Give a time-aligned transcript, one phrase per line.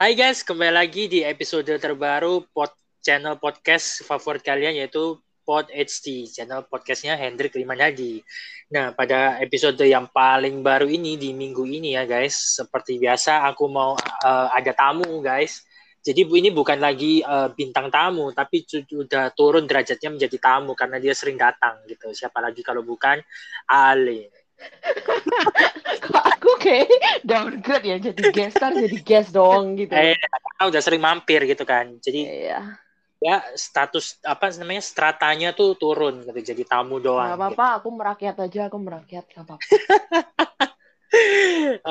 [0.00, 2.72] Hai guys, kembali lagi di episode terbaru pod
[3.04, 8.24] channel podcast favorit kalian yaitu Pod HD, channel podcastnya Hendrik Limanadi.
[8.72, 13.68] Nah, pada episode yang paling baru ini di minggu ini ya guys, seperti biasa aku
[13.68, 13.92] mau
[14.24, 15.68] uh, ada tamu guys.
[16.00, 21.12] Jadi ini bukan lagi uh, bintang tamu, tapi sudah turun derajatnya menjadi tamu karena dia
[21.12, 22.08] sering datang gitu.
[22.16, 23.20] Siapa lagi kalau bukan
[23.68, 24.32] Ali.
[26.00, 26.88] Kok aku kayak
[27.22, 29.92] downgrade ya jadi guest star jadi guest dong gitu.
[29.94, 30.16] Eh,
[30.60, 31.96] udah sering mampir gitu kan.
[32.00, 32.76] Jadi Iya.
[33.20, 37.36] ya status apa namanya stratanya tuh turun gitu jadi tamu doang.
[37.36, 39.64] Gak apa-apa, aku merakyat aja, aku merakyat, gak apa-apa.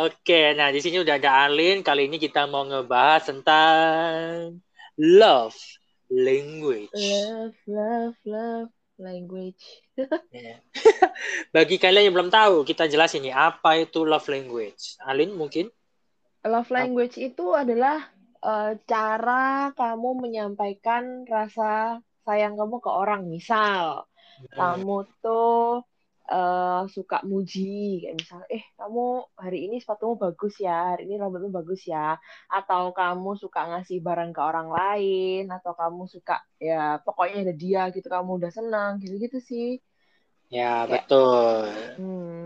[0.09, 1.83] Oke, nah di sini udah ada Alin.
[1.83, 4.58] Kali ini kita mau ngebahas tentang
[4.95, 5.59] love
[6.08, 6.95] language.
[6.95, 9.63] Love, love, love language.
[10.30, 10.62] Ya.
[11.55, 14.95] Bagi kalian yang belum tahu, kita jelasin nih apa itu love language.
[15.02, 15.73] Alin mungkin?
[16.45, 18.08] Love language itu adalah
[18.45, 23.25] eh, cara kamu menyampaikan rasa sayang kamu ke orang.
[23.27, 24.05] Misal,
[24.53, 25.83] kamu tuh
[26.30, 31.50] eh, suka muji kayak misal eh kamu hari ini sepatumu bagus ya hari ini rambutmu
[31.50, 32.16] bagus ya
[32.47, 37.81] atau kamu suka ngasih barang ke orang lain atau kamu suka ya pokoknya ada dia
[37.95, 39.81] gitu kamu udah senang gitu gitu sih
[40.50, 41.66] Ya, Kayak- betul.
[41.95, 42.45] hmm,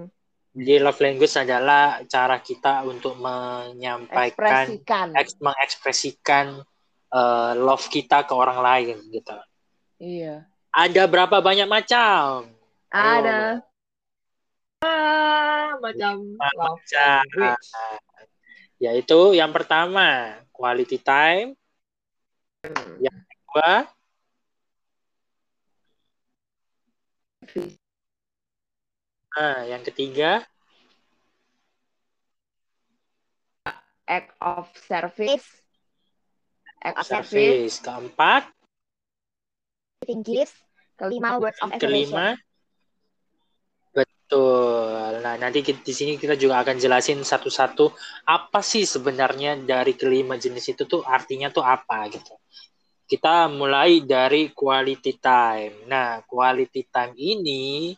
[0.53, 6.47] Jadi love language adalah cara kita untuk menyampaikan, ekspresikan eks- mengekspresikan
[7.09, 9.33] eh, love kita ke orang lain gitu.
[9.97, 12.49] iya Ada berapa banyak macam?
[12.89, 13.61] ada
[14.81, 17.21] ah, macam love Macam.
[17.33, 17.69] language
[18.77, 21.55] Yaitu yang pertama, quality time.
[22.99, 23.87] Yang kedua,
[29.33, 30.45] nah, yang ketiga,
[34.07, 35.63] act of service
[36.83, 37.75] act of service service.
[37.79, 38.43] Keempat,
[40.05, 40.51] Inggris,
[40.99, 42.35] kelima words of kelima.
[43.93, 45.21] Betul.
[45.21, 47.93] Nah, nanti di sini kita juga akan jelasin satu-satu
[48.27, 52.33] apa sih sebenarnya dari kelima jenis itu tuh artinya tuh apa gitu.
[53.03, 55.85] Kita mulai dari quality time.
[55.85, 57.93] Nah, quality time ini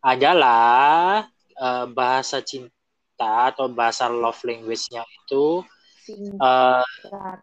[0.00, 1.24] adalah
[1.54, 5.60] eh, bahasa cinta atau bahasa love language-nya itu
[6.04, 7.40] singkat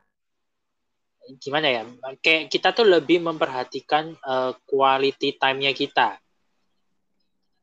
[1.44, 1.84] gimana ya?
[2.23, 6.17] Kayak kita tuh lebih memperhatikan eh, quality time-nya kita.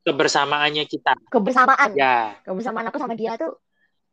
[0.05, 1.17] Kebersamaannya kita.
[1.33, 1.97] Kebersamaan.
[1.97, 3.57] Ya, Kebersamaan aku sama dia tuh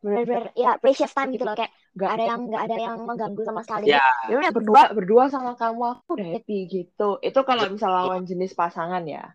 [0.03, 3.62] bener-bener ya precious time gitu loh kayak gak ada yang gak ada yang mengganggu sama
[3.62, 3.87] sekali.
[3.87, 8.26] ya, ya udah berdua berdua sama kamu aku udah happy gitu itu kalau misal lawan
[8.26, 9.31] jenis pasangan ya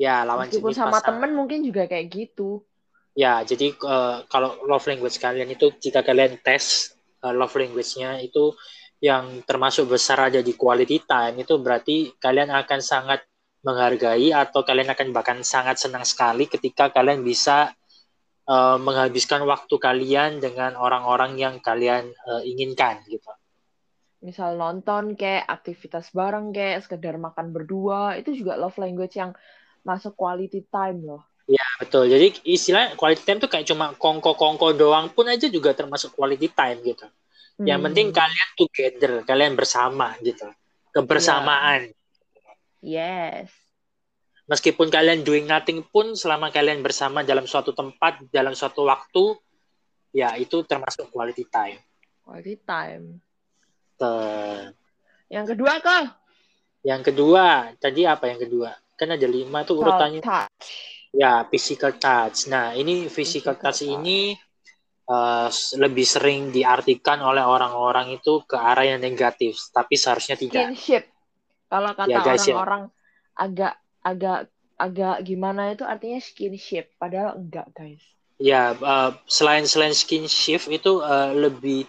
[0.00, 1.06] ya lawan meskipun jenis sama pasangan.
[1.12, 2.64] temen mungkin juga kayak gitu
[3.18, 6.94] Ya, jadi eh, kalau love language kalian itu jika kalian tes
[7.26, 8.54] eh, love language-nya itu
[9.02, 13.20] yang termasuk besar ada di quality time itu berarti kalian akan sangat
[13.66, 17.74] menghargai atau kalian akan bahkan sangat senang sekali ketika kalian bisa
[18.46, 23.26] eh, menghabiskan waktu kalian dengan orang-orang yang kalian eh, inginkan gitu.
[24.20, 29.32] misal nonton kayak aktivitas bareng kayak sekedar makan berdua itu juga love language yang
[29.90, 32.06] masuk quality time loh Ya, betul.
[32.06, 36.78] Jadi istilah quality time tuh kayak cuma kongko-kongko doang pun aja juga termasuk quality time
[36.86, 37.06] gitu.
[37.66, 40.46] Yang Hmm, penting kalian together, kalian bersama gitu.
[40.94, 41.90] Kebersamaan.
[42.80, 43.50] yes
[44.46, 49.34] Meskipun kalian doing nothing pun selama kalian bersama dalam suatu tempat, dalam suatu waktu,
[50.14, 51.78] ya itu termasuk quality time.
[52.24, 53.04] quality time
[53.98, 54.70] Te-
[55.30, 56.04] yang kedua kok
[56.80, 58.72] Yang kedua, tadi apa yang kedua?
[59.00, 60.22] Kan ada lima tuh urutannya.
[60.22, 60.70] touch
[61.22, 62.38] Ya, physical touch.
[62.52, 63.96] Nah, ini physical, Physical touch, touch.
[63.96, 64.34] ini
[65.56, 70.66] s- lebih sering diartikan oleh orang-orang itu ke arah yang negatif, tapi seharusnya tidak.
[70.72, 71.04] skinship
[71.72, 72.34] kalau kata Ya, ya.
[72.34, 72.82] orang-orang
[73.44, 73.74] agak
[74.10, 74.38] agak
[74.86, 78.04] agak gimana itu artinya skinship padahal enggak guys
[78.50, 78.62] Ya,
[78.92, 81.80] eh, selain selain skinship itu eh, lebih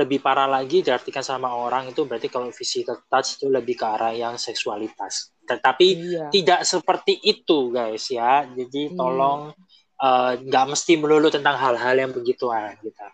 [0.00, 4.12] lebih parah lagi diartikan sama orang itu berarti kalau physical touch itu lebih ke arah
[4.22, 5.14] yang seksualitas.
[5.46, 8.44] Tetapi iya tidak seperti itu, guys ya.
[8.50, 8.98] Jadi Hmm.
[8.98, 9.40] tolong
[9.96, 13.06] eh, nggak mesti melulu tentang hal-hal yang begituan gitu.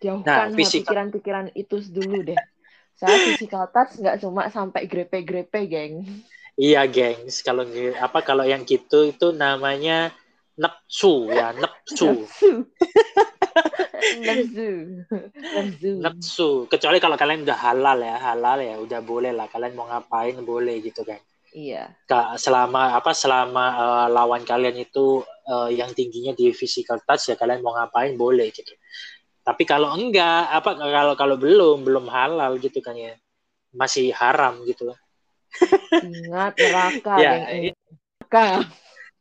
[0.00, 2.40] jauhkan Nah, pikiran-pikiran itu dulu deh.
[2.98, 6.02] Saya physical touch nggak cuma sampai grepe-grepe, geng.
[6.60, 7.40] Iya, gengs.
[7.40, 7.64] Kalau
[7.96, 10.12] apa kalau yang gitu itu namanya
[10.60, 12.26] nepsu ya, nepsu.
[12.26, 12.52] Nafsu.
[14.28, 14.68] Nafsu.
[16.00, 16.48] Nepsu.
[16.68, 19.48] Kecuali kalau kalian udah halal ya, halal ya, udah boleh lah.
[19.48, 21.20] Kalian mau ngapain boleh gitu kan.
[21.50, 21.98] Iya.
[22.38, 27.62] Selama apa selama eh, lawan kalian itu eh, yang tingginya di physical touch ya kalian
[27.62, 28.70] mau ngapain boleh gitu.
[29.42, 33.18] Tapi kalau enggak, apa kalau kalau belum belum halal gitu kan ya,
[33.74, 34.94] masih haram gitu.
[35.90, 37.32] Ingat neraka, Ya.
[37.42, 38.62] Neraka.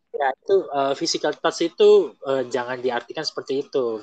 [0.09, 4.01] Ya itu uh, physical touch itu uh, jangan diartikan seperti itu.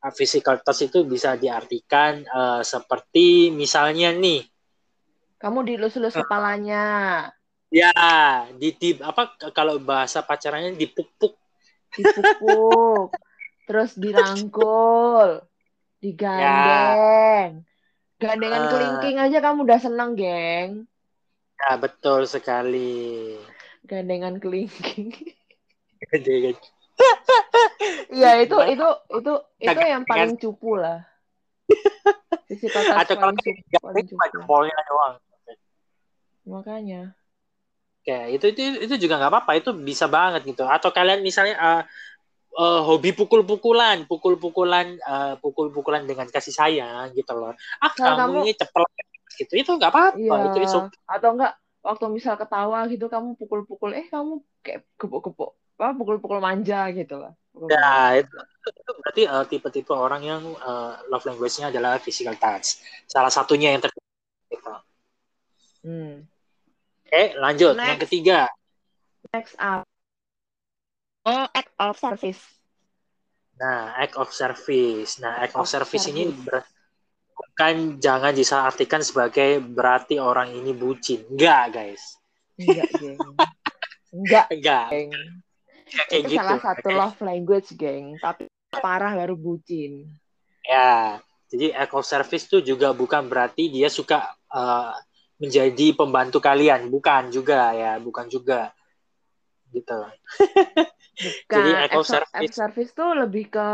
[0.00, 4.42] Uh, Physical touch itu bisa diartikan uh, seperti misalnya nih,
[5.40, 7.24] Kamu dilus-lus kepalanya.
[7.70, 7.94] Ya
[8.58, 11.38] di, di apa kalau bahasa pacarannya dipupuk
[11.90, 13.10] dipupuk,
[13.66, 15.42] terus dirangkul,
[15.98, 17.66] digandeng.
[18.20, 18.70] Gandengan Ah.
[18.70, 20.86] kelingking aja kamu udah seneng, geng.
[21.56, 23.34] Ya, betul sekali.
[23.82, 25.10] Gandengan kelingking.
[26.14, 26.54] Jadi,
[28.12, 28.88] Iya, itu itu
[29.18, 31.00] itu itu yang paling cupu lah.
[33.00, 34.54] Atau kalau paling cupu, paling cuma cupu.
[34.68, 35.14] doang.
[36.44, 37.02] Makanya.
[38.00, 40.64] Kayak itu itu itu juga nggak apa-apa, itu bisa banget gitu.
[40.64, 41.82] Atau kalian misalnya eh,
[42.58, 47.52] eh, hobi pukul-pukulan, pukul-pukulan, eh, pukul-pukulan dengan kasih sayang gitu loh.
[47.84, 48.88] Ah kamu kamu- ini cepet
[49.40, 50.16] gitu, itu nggak apa-apa.
[50.20, 50.34] Iya.
[50.48, 54.32] Itu itu Atau enggak waktu misal ketawa gitu kamu pukul-pukul eh kamu
[54.64, 55.50] kayak gepuk-gepuk
[55.80, 57.32] apa pukul-pukul manja gitu lah.
[57.72, 58.34] Ya, itu,
[58.80, 62.82] itu berarti eh, tipe-tipe orang yang eh, love language-nya adalah physical touch.
[63.06, 64.08] Salah satunya yang terjadi.
[64.50, 64.70] Gitu.
[65.82, 66.26] Hmm.
[67.10, 67.74] Oke, lanjut.
[67.74, 68.02] Yang Next.
[68.06, 68.38] ketiga.
[69.34, 69.82] Next up.
[71.26, 72.38] Oh, act of service.
[73.58, 75.18] Nah, act of service.
[75.18, 76.46] Nah, act of Of service ini service.
[76.46, 76.70] ber-
[77.34, 81.26] bukan jangan disartikan sebagai berarti orang ini bucin.
[81.28, 82.14] Enggak, guys.
[82.54, 83.18] Enggak, geng.
[84.14, 84.86] Enggak, Enggak.
[84.94, 85.10] geng.
[85.90, 86.38] Enggak kayak Itu gitu.
[86.40, 86.94] salah satu Oke.
[86.94, 88.06] love language, geng.
[88.22, 90.06] Tapi parah baru bucin.
[90.62, 91.18] Ya,
[91.50, 94.92] jadi act of service itu juga bukan berarti dia suka eh,
[95.40, 98.76] menjadi pembantu kalian, bukan juga ya, bukan juga.
[99.72, 99.98] Gitu.
[101.20, 102.54] Bukan, Jadi of act of- service.
[102.54, 103.68] service tuh lebih ke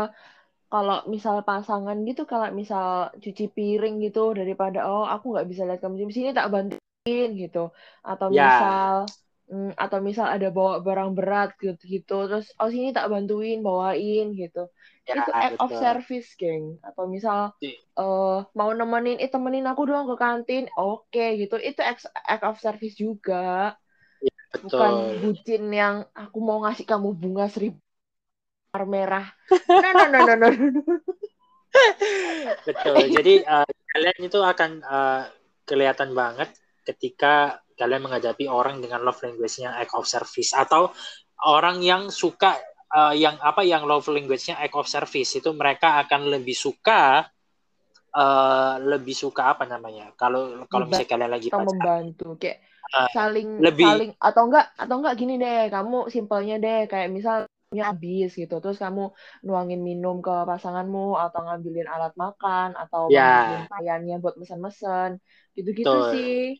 [0.67, 5.79] kalau misal pasangan gitu, kalau misal cuci piring gitu daripada oh aku nggak bisa lihat
[5.79, 7.71] kamu di sini tak bantuin gitu,
[8.03, 8.47] atau Ya.
[8.51, 8.91] misal
[9.47, 14.35] mm, atau misal ada bawa barang berat gitu, gitu terus oh sini tak bantuin bawain
[14.35, 14.67] gitu.
[15.07, 16.83] Ya, itu act of service, geng.
[16.83, 21.55] Atau misal eh mau nemenin, eh temenin aku doang ke kantin, oke gitu.
[21.55, 23.79] Itu act, act of service juga.
[24.51, 25.19] Bukan Betul.
[25.23, 27.79] bucin yang aku mau ngasih kamu bunga seribu
[28.77, 29.25] merah.
[29.65, 30.81] No, no, no, no, no, no.
[32.61, 33.09] Betul.
[33.09, 35.23] Jadi eh, kalian itu akan eh,
[35.65, 36.53] kelihatan banget
[36.85, 40.89] ketika kalian menghadapi orang dengan love language-nya act of service atau
[41.45, 42.57] orang yang suka
[42.97, 47.23] eh, yang apa yang love language-nya act of service itu mereka akan lebih suka
[48.17, 50.11] eh, lebih suka apa namanya?
[50.17, 54.95] Kalau kalau misalnya kalian lagi pacaran, membantu kayak Ah, saling lebih- saling atau enggak atau
[55.03, 59.11] enggak gini deh, kamu simpelnya deh kayak misal punya habis gitu, terus kamu
[59.43, 63.67] nuangin minum ke pasanganmu atau ngambilin alat makan atau Ya.
[63.67, 65.19] ngambilin buat mesen-mesen.
[65.51, 66.55] Gitu-gitu sih.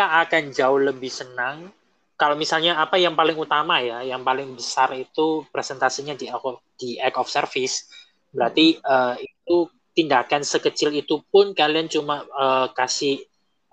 [0.00, 1.68] Mereka akan jauh lebih senang
[2.16, 6.96] kalau misalnya apa yang paling utama ya, yang paling besar itu presentasinya di act di
[6.96, 7.84] act of service.
[8.32, 13.20] Berarti eh, itu tindakan sekecil itu pun kalian cuma eh, kasih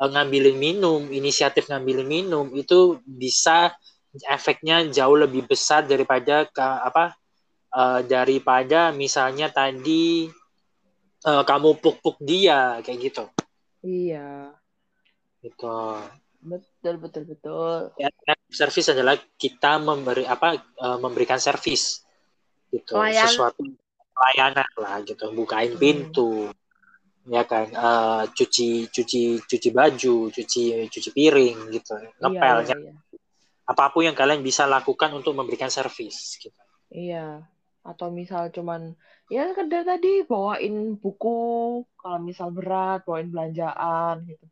[0.04, 3.72] eh, ngambilin minum, inisiatif ngambilin minum itu bisa
[4.28, 7.16] efeknya jauh lebih besar daripada ke apa
[7.72, 10.28] eh, daripada misalnya tadi
[11.24, 13.24] eh, kamu puk-puk dia kayak gitu.
[13.88, 14.57] Iya.
[15.48, 15.80] Gitu.
[16.38, 17.80] Betul, betul, betul.
[17.98, 18.08] ya,
[18.48, 22.04] service adalah kita memberi apa eh, memberikan servis
[22.70, 23.64] gitu Pelayan- sesuatu
[24.12, 25.82] pelayanan lah gitu bukain Hmm.
[25.82, 26.32] pintu
[27.26, 32.94] ya kan Eh, cuci cuci cuci baju cuci cuci piring gitu ngepel Iya, iya, iya.
[33.66, 36.56] apa pun yang kalian bisa lakukan untuk memberikan servis gitu
[36.88, 37.44] Iya.
[37.84, 38.96] Atau misal cuman
[39.28, 41.40] ya sekedar tadi bawain buku
[41.96, 44.44] kalau misal berat, bawain belanjaan gitu.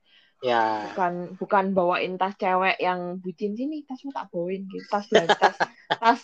[0.46, 4.86] Ya Bukan bukan bawain tas cewek yang bucin sini, tasmu tak bawain gitu.
[4.86, 5.58] Tas belanja, tas
[5.98, 6.20] tas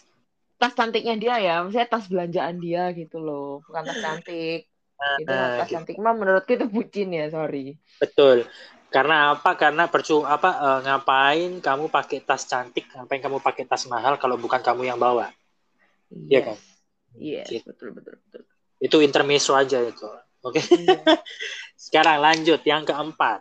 [0.61, 4.69] tas cantiknya dia ya, maksudnya tas belanjaan dia gitu loh, bukan tas cantik.
[5.17, 5.73] Gitu, Nah, tas gitu.
[5.75, 7.75] cantik mah menurutku itu bucin ya, sorry.
[7.97, 8.45] betul
[8.91, 13.87] karena apa karena percu apa eh, ngapain kamu pakai tas cantik ngapain kamu pakai tas
[13.87, 15.31] mahal kalau bukan kamu yang bawa
[16.11, 16.57] Iya kan?
[17.15, 17.63] Yes, Gitu.
[17.71, 18.41] betul betul betul.
[18.81, 20.03] itu intermezzo aja itu
[20.43, 21.01] oke Iya.
[21.87, 23.39] sekarang lanjut yang keempat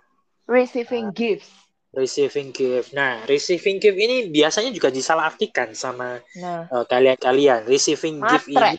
[0.50, 1.46] Receiving gifts.
[1.90, 2.94] receiving gift.
[2.94, 7.66] Nah, receiving gift ini biasanya juga disalahartikan sama Nah, eh, kalian-kalian.
[7.66, 8.78] Receiving gift Matre.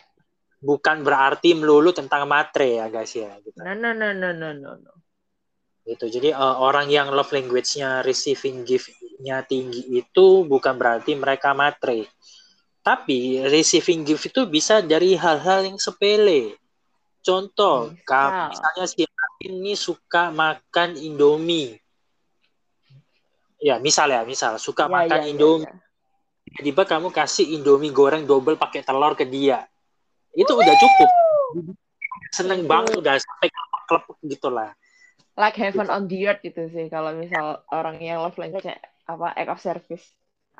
[0.64, 3.36] bukan berarti melulu tentang matre ya guys ya.
[3.44, 3.58] Gitu.
[3.60, 4.92] no no no no no no no.
[5.84, 6.08] Gitu.
[6.08, 12.08] Jadi eh, orang yang love language-nya receiving gift-nya tinggi itu bukan berarti mereka matre.
[12.80, 16.56] Tapi receiving gift itu bisa dari hal-hal yang sepele.
[17.22, 18.02] Contoh, Misal.
[18.02, 19.02] kamu misalnya si
[19.42, 21.78] ini suka makan Indomie.
[23.62, 25.66] Ya, misal ya, misal suka Ya, makan ya, ya, Indomie.
[25.66, 25.74] ya.
[26.42, 29.64] Tiba-tiba kamu kasih Indomie goreng double pakai telur ke dia.
[30.34, 31.10] Itu udah cukup.
[32.32, 33.48] Seneng Itu- banget udah sampai
[33.86, 34.72] klep gitu lah.
[35.32, 35.94] Like heaven Gitu.
[35.96, 38.68] on the earth gitu sih kalau misal orang yang love language
[39.08, 40.04] apa act of service.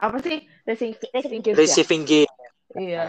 [0.01, 1.53] Apa sih receiving ya?
[1.53, 2.33] Receiving gift.
[2.73, 3.03] Iya.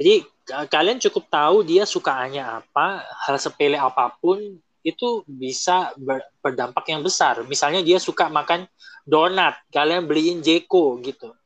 [0.00, 0.14] Jadi
[0.48, 4.40] ka- kalian cukup tahu dia sukaannya apa, hal sepele apa pun
[4.80, 7.44] itu bisa ber- berdampak yang besar.
[7.44, 8.64] Misalnya dia suka makan
[9.04, 11.36] donat, kalian beliin Jeko gitu.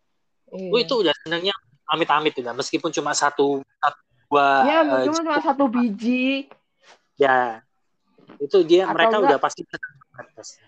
[0.55, 0.71] Iya.
[0.71, 1.51] Oh, itu udah senangnya
[1.85, 6.47] amit-amit udah meskipun cuma satu, satu dua Ya, eh, mungkin cuma satu biji
[7.15, 7.61] ya
[8.41, 9.61] itu dia Atau mereka enggak- udah pasti.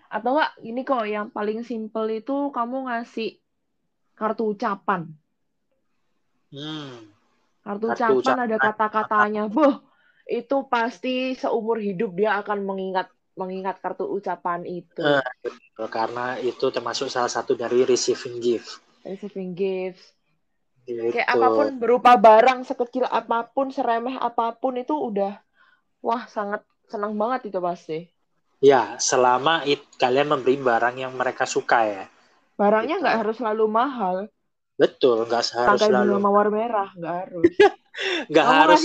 [0.07, 3.39] atau enggak ini kok yang paling simple itu kamu ngasih
[4.13, 5.07] kartu ucapan.
[6.53, 7.16] Hmm.
[7.67, 9.43] Kartu, Kartu ucapan ada kata-katanya.
[9.55, 9.83] Boh,
[10.27, 15.03] itu pasti seumur hidup dia akan mengingat mengingat kartu ucapan itu.
[15.03, 15.21] Eh.
[15.93, 18.81] Karena itu termasuk salah satu dari receiving gift.
[19.05, 20.17] Receiving gifts.
[20.87, 21.13] Gitu.
[21.13, 25.37] Kayak apa pun berupa barang sekecil apa pun, seremeh apa pun itu udah
[26.01, 28.07] wah sangat senang banget itu pasti.
[28.63, 32.05] Ya, selama it, kalian memberi barang yang mereka suka ya.
[32.57, 33.05] Barangnya Gitu.
[33.05, 34.17] nggak harus selalu mahal.
[34.81, 37.53] Betul, nggak harus bunga selalu, mawar merah nggak harus.
[38.31, 38.83] nggak Kamu harus,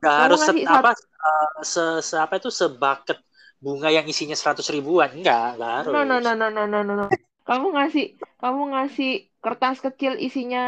[0.00, 0.90] nggak harus se- ngasih apa,
[1.28, 3.18] eh, se, se apa itu sebaket
[3.64, 5.90] bunga yang isinya 100 ribuan, enggak, nggak harus.
[5.92, 7.06] No, no, no, no, no, no, no, no.
[7.48, 8.04] Kamu ngasih,
[8.42, 9.08] kamu ngasih
[9.44, 10.60] kertas kecil isinya,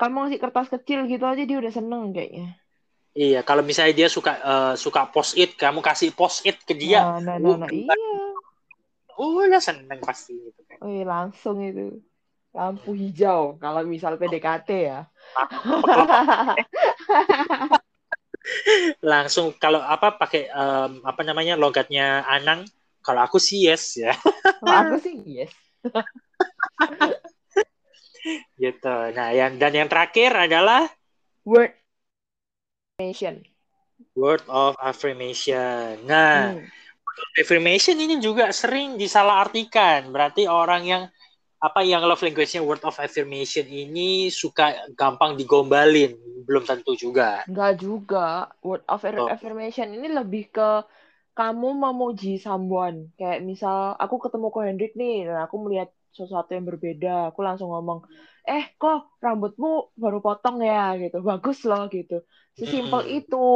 [0.00, 2.44] kamu ngasih kertas kecil gitu aja dia udah seneng kayaknya.
[3.14, 7.00] Iya, kalau misalnya dia suka eh, suka post it, kamu kasih post it ke dia,
[7.00, 7.94] Nah, nah, nah, nah, iya.
[9.20, 10.80] oh udah seneng pasti gitu kan.
[10.84, 11.80] Wih, langsung itu.
[12.54, 15.00] Lampu hijau kalau misal PDKT ya.
[19.02, 22.64] Langsung kalau apa pakai em, apa namanya logatnya Anang,
[23.00, 24.12] kalau aku sih yes ya,
[24.60, 25.52] Kalau aku sih yes.
[28.62, 28.96] gitu.
[29.16, 30.88] Nah, yang dan yang terakhir adalah
[31.44, 31.76] Word
[32.96, 33.44] affirmation.
[34.14, 35.98] word of affirmation.
[36.06, 36.64] Nah, Hmm.
[37.38, 40.08] affirmation ini juga sering disalahartikan.
[40.14, 41.02] Berarti orang yang
[41.66, 44.64] apa yang love language-nya word of affirmation ini suka
[45.00, 46.12] gampang digombalin.
[46.46, 47.40] Belum tentu juga.
[47.48, 48.26] Enggak juga.
[48.66, 49.28] Word of Oh.
[49.34, 50.68] affirmation ini lebih ke
[51.38, 53.10] kamu memuji someone.
[53.18, 57.34] Kayak misal aku ketemu ko Hendrik nih dan aku melihat sesuatu yang berbeda.
[57.34, 58.06] Aku langsung ngomong,
[58.46, 61.16] "Eh, kok rambutmu baru potong ya?" gitu.
[61.30, 62.22] Bagus loh gitu.
[62.54, 63.18] Sesimpel Mm-mm.
[63.24, 63.46] itu.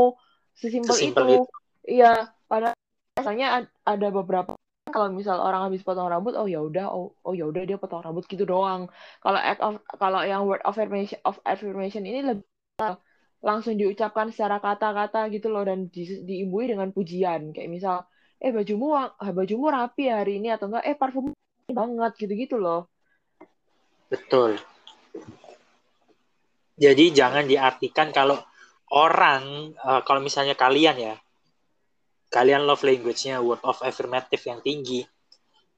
[0.59, 1.47] Sesimpel Sesimpel itu.
[1.87, 2.75] Iya, pada
[3.15, 4.53] biasanya ad- ada beberapa
[4.91, 8.03] kalau misal orang habis potong rambut, oh ya udah, oh, oh ya udah dia potong
[8.05, 8.89] rambut gitu doang.
[9.23, 12.47] Kalau act of kalau yang word of affirmation of affirmation ini lebih
[13.39, 18.07] langsung diucapkan secara kata-kata gitu loh dan di, diimbui dengan pujian kayak misal
[18.43, 21.31] eh bajumu wa- bajumu rapi hari ini atau enggak eh parfum
[21.71, 22.91] banget gitu-gitu loh
[24.09, 24.57] Betul.
[26.79, 28.41] Jadi jangan diartikan kalau
[28.95, 31.15] orang, eh, kalau misalnya kalian ya,
[32.29, 35.05] kalian love language-nya word of affirmative yang tinggi,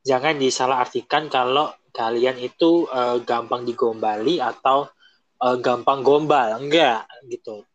[0.02, 4.90] jangan disalahartikan kalau kalian itu eh, gampang digombali atau
[5.42, 7.66] eh, gampang gombal, enggak gitu.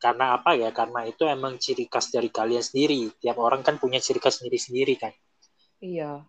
[0.00, 0.72] Karena apa ya?
[0.72, 3.12] Karena itu emang ciri khas dari kalian sendiri.
[3.20, 5.12] Tiap orang kan punya ciri khas sendiri-sendiri kan.
[5.80, 6.24] iya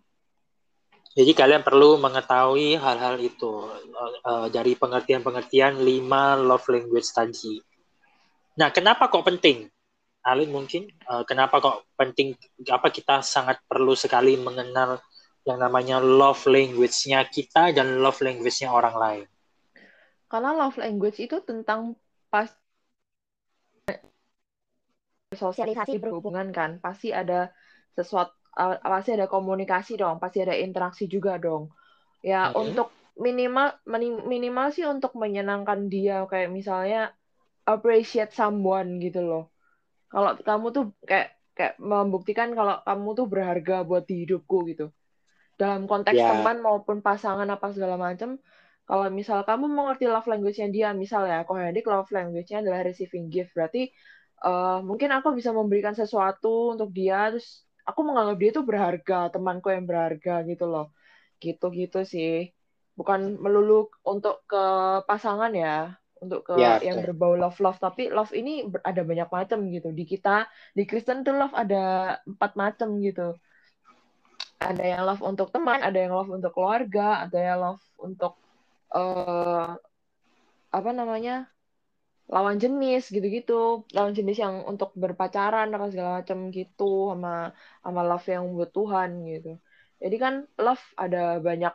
[1.11, 3.51] Jadi kalian perlu mengetahui hal-hal itu
[3.83, 7.59] eh, eh, dari pengertian-pengertian lima love language tadi.
[8.59, 9.67] Nah, kenapa kok penting?
[10.29, 12.27] Alin mungkin eh, kenapa kok penting?
[12.77, 14.97] Apa kita sangat perlu sekali mengenal
[15.47, 19.25] yang namanya love language-nya kita dan love language-nya orang lain.
[20.31, 21.81] karena love language itu tentang
[22.31, 22.49] pas
[25.41, 27.51] sosialisasi berhubungan kan pasti ada
[27.97, 31.63] sesuatu uh, pasti ada komunikasi dong pasti ada interaksi juga dong
[32.31, 32.55] ya Mhm.
[32.63, 32.87] untuk
[33.25, 36.99] minimal mini- minimal sih untuk menyenangkan dia kayak misalnya
[37.67, 39.43] appreciate someone gitu loh
[40.11, 41.27] kalau kamu tuh kayak
[41.57, 44.85] kayak membuktikan kalau kamu tuh berharga buat di hidupku gitu.
[45.59, 46.27] Dalam konteks Ya.
[46.29, 48.29] teman maupun pasangan apa segala macam
[48.89, 53.51] kalau misal kamu mengerti love language-nya dia misal ya Kohedik love language-nya adalah receiving gift
[53.55, 53.79] berarti
[54.45, 57.47] eh, mungkin aku bisa memberikan sesuatu untuk dia terus
[57.89, 60.85] aku menganggap dia tuh berharga temanku yang berharga gitu loh.
[61.43, 62.31] Gitu-gitu sih.
[62.99, 64.57] Bukan melulu untuk ke
[65.09, 65.69] pasangan ya
[66.23, 67.03] untuk ke Ya, yang betul.
[67.03, 68.51] berbau love love tapi love ini
[68.89, 69.87] ada banyak macam gitu.
[69.99, 70.29] Di kita
[70.77, 71.75] di Kristen tuh love ada
[72.31, 73.21] empat macam gitu.
[74.69, 78.33] Ada yang love untuk teman ada yang love untuk keluarga ada yang love untuk
[78.95, 79.67] eh
[80.77, 81.31] apa namanya
[82.33, 83.53] lawan jenis gitu-gitu.
[83.95, 87.29] Lawan jenis yang untuk berpacaran atau segala macam gitu sama
[87.83, 89.49] sama love yang buat Tuhan gitu.
[90.01, 90.33] Jadi kan
[90.65, 91.73] love ada banyak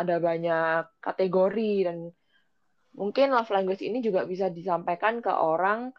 [0.00, 1.96] ada banyak kategori dan
[2.92, 5.92] mungkin love language ini juga bisa disampaikan ke orang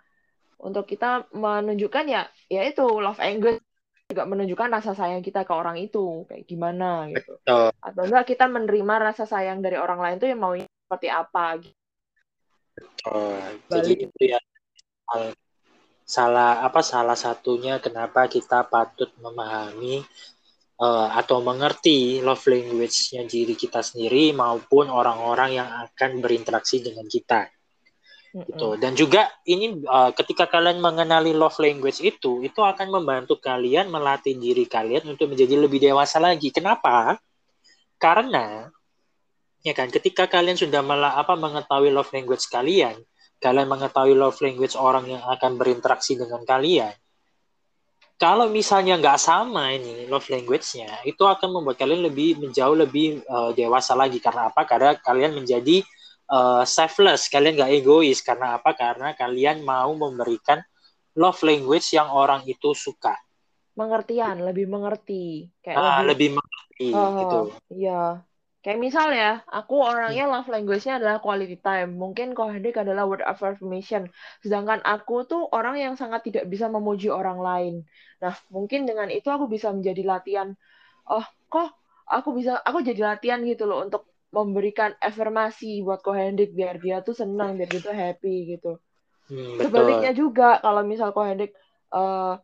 [0.61, 3.59] untuk kita menunjukkan ya yaitu love language
[4.11, 7.39] juga menunjukkan rasa sayang kita ke orang itu kayak gimana gitu.
[7.41, 7.73] Betul.
[7.81, 11.79] atau enggak kita menerima rasa sayang dari orang lain tuh yang mau seperti apa gitu.
[13.09, 13.37] Oh,
[13.69, 14.39] jadi itu ya.
[16.03, 20.03] Salah apa salah satunya kenapa kita patut memahami
[20.79, 27.49] uh, atau mengerti love language-nya diri kita sendiri maupun orang-orang yang akan berinteraksi dengan kita.
[28.33, 28.45] Mm-hmm.
[28.49, 28.69] Gitu.
[28.81, 34.33] Dan juga ini uh, ketika kalian mengenali love language itu, itu akan membantu kalian melatih
[34.33, 36.49] diri kalian untuk menjadi lebih dewasa lagi.
[36.49, 37.21] Kenapa?
[38.01, 38.65] Karena
[39.63, 42.99] ya kan ketika kalian sudah malah apa mengetahui love language kalian
[43.39, 46.91] kalian mengetahui love language orang yang akan berinteraksi dengan kalian
[48.17, 53.51] kalau misalnya nggak sama ini love language-nya itu akan membuat kalian lebih menjauh lebih uh,
[53.51, 54.21] dewasa lagi.
[54.21, 54.63] Karena apa?
[54.63, 55.81] Karena kalian menjadi
[56.29, 57.27] uh, selfless.
[57.27, 58.21] Kalian nggak egois.
[58.21, 58.77] Karena apa?
[58.77, 60.61] Karena kalian mau memberikan
[61.17, 63.17] love language yang orang itu suka.
[63.73, 65.49] Pengertian lebih mengerti.
[65.59, 67.39] Kayak ah, lebih, lebih mengerti oh, gitu.
[67.73, 68.01] iya
[68.63, 71.99] Kayak misal ya, aku orangnya love language-nya adalah quality time.
[71.99, 74.07] Mungkin Kohadik adalah word of affirmation.
[74.39, 77.73] Sedangkan aku tuh orang yang sangat tidak bisa memuji orang lain.
[78.23, 80.55] Nah, mungkin dengan itu aku bisa menjadi latihan.
[81.11, 81.75] Oh, kok
[82.07, 87.15] aku bisa, aku jadi latihan gitu loh untuk memberikan afirmasi buat Kohendik biar dia tuh
[87.19, 88.79] senang, biar dia tuh happy gitu.
[89.29, 91.51] Hmm, Sebaliknya juga, kalau misal Kohendik
[91.93, 92.39] uh,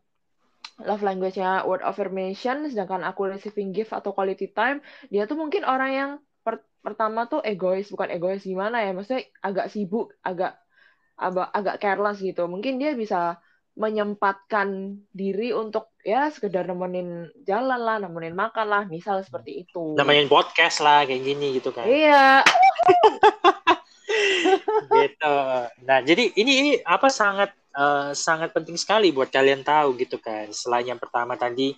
[0.84, 4.80] love language-nya word affirmation, sedangkan aku receiving gift atau quality time,
[5.12, 6.10] dia tuh mungkin orang yang
[6.40, 10.56] per pertama tuh egois, bukan egois gimana ya, maksudnya agak sibuk, agak
[11.20, 12.48] agak, agak careless gitu.
[12.48, 13.36] Mungkin dia bisa
[13.78, 19.94] menyempatkan diri untuk ya sekedar nemenin jalan lah, nemenin makan lah, misal seperti itu.
[19.94, 21.86] Nemenin podcast lah kayak gini gitu kan.
[21.86, 22.42] Iya.
[25.04, 25.36] gitu.
[25.86, 30.50] Nah, jadi ini ini apa sangat uh, sangat penting sekali buat kalian tahu gitu kan.
[30.50, 31.74] Selain yang pertama tadi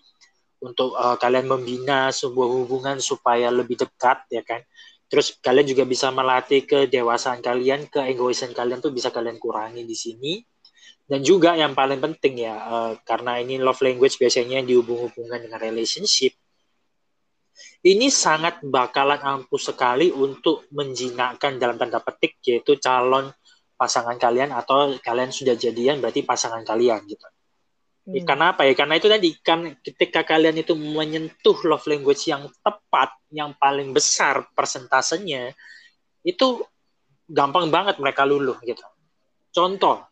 [0.62, 4.62] untuk uh, kalian membina sebuah hubungan supaya lebih dekat ya kan.
[5.11, 10.40] Terus kalian juga bisa melatih kedewasaan kalian, keegoisan kalian tuh bisa kalian kurangi di sini.
[11.05, 16.33] Dan juga yang paling penting ya, uh, karena ini love language biasanya dihubung-hubungkan dengan relationship,
[17.83, 23.35] ini sangat bakalan ampuh sekali untuk menjinakkan dalam tanda petik yaitu calon
[23.76, 27.26] pasangan kalian atau kalian sudah jadian berarti pasangan kalian gitu.
[28.02, 28.26] Hmm.
[28.26, 28.74] Karena apa ya?
[28.74, 34.42] Karena itu tadi kan ketika kalian itu menyentuh love language yang tepat, yang paling besar
[34.54, 35.54] persentasenya
[36.26, 36.66] itu
[37.30, 38.82] gampang banget mereka luluh gitu.
[39.54, 40.02] Contoh,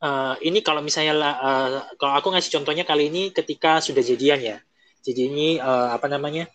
[0.00, 4.56] uh, ini kalau misalnya uh, kalau aku ngasih contohnya kali ini ketika sudah jadian ya.
[5.00, 6.48] Jadi ini uh, apa namanya?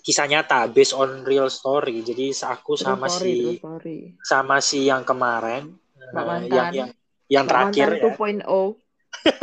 [0.00, 3.98] Kisah nyata based on real story jadi aku sama story, si story.
[4.24, 5.76] sama si yang kemarin
[6.16, 6.88] uh, yang yang
[7.28, 8.16] yang terakhir ya.
[8.16, 8.40] 2.0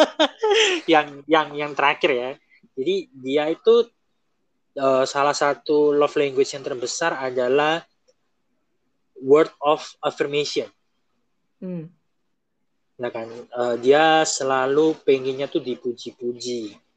[0.93, 2.31] yang yang yang terakhir ya
[2.73, 3.85] jadi dia itu
[4.81, 7.85] uh, salah satu love language yang terbesar adalah
[9.21, 10.65] word of affirmation
[11.61, 11.93] hmm.
[12.97, 16.88] nah kan uh, dia selalu pengennya tuh dipuji-puji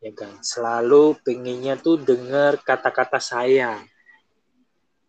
[0.00, 0.40] ya kan?
[0.40, 3.78] Selalu pengennya tuh dengar kata-kata saya.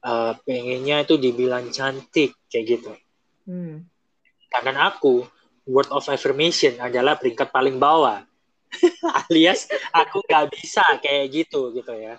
[0.02, 2.92] Uh, pengennya itu dibilang cantik kayak gitu.
[3.46, 3.86] Hmm.
[4.50, 5.26] Karena aku
[5.70, 8.26] word of affirmation adalah peringkat paling bawah.
[9.28, 12.18] Alias aku nggak bisa kayak gitu gitu ya.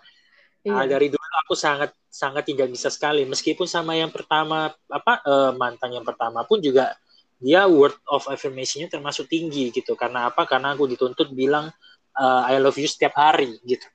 [0.62, 0.78] Iya.
[0.78, 3.26] uh, dari dulu aku sangat sangat tidak bisa sekali.
[3.26, 6.94] Meskipun sama yang pertama apa uh, mantan yang pertama pun juga
[7.42, 9.98] dia word of affirmationnya termasuk tinggi gitu.
[9.98, 10.46] Karena apa?
[10.46, 11.74] Karena aku dituntut bilang
[12.16, 13.86] uh, I love you setiap hari gitu.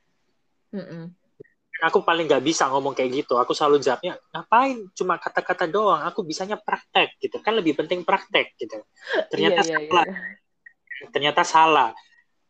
[0.73, 1.13] Mm-mm.
[1.86, 3.38] Aku paling nggak bisa ngomong kayak gitu.
[3.38, 4.89] Aku selalu jawabnya, ngapain?
[4.97, 6.01] Cuma kata-kata doang.
[6.10, 7.38] Aku bisanya praktek gitu.
[7.38, 8.82] Kan lebih penting praktek gitu.
[9.30, 10.06] Ternyata yeah, yeah, salah.
[10.10, 11.10] Yeah.
[11.13, 11.89] Ternyata salah.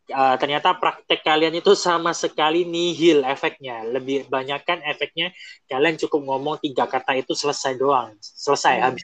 [0.08, 3.84] Uh, ternyata praktek kalian itu sama sekali nihil efeknya.
[3.84, 5.36] Lebih banyak kan efeknya
[5.68, 8.16] kalian cukup ngomong tiga kata itu selesai doang.
[8.24, 8.84] Selesai, mm.
[8.88, 9.04] habis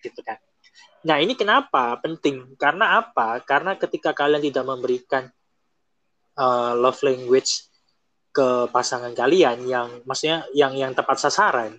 [0.00, 0.40] gitu kan.
[1.04, 2.56] Nah ini kenapa penting?
[2.56, 3.44] Karena apa?
[3.44, 5.28] Karena ketika kalian tidak memberikan
[6.38, 7.66] uh, love language
[8.30, 11.74] ke pasangan kalian yang maksudnya yang yang tepat sasaran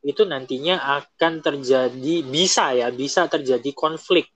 [0.00, 4.30] itu nantinya akan terjadi bisa ya bisa terjadi konflik